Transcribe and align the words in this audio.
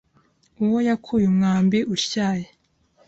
Uwo 0.63 0.77
yakuye 0.87 1.25
umwambi 1.31 1.79
utyaye 1.95 2.47